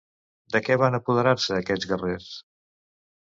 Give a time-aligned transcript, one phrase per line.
[0.53, 2.31] De què van apoderar-se aquests guerrers?